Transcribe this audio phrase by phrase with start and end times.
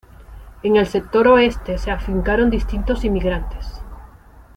[0.63, 3.83] En el sector oeste se afincaron distintos inmigrantes.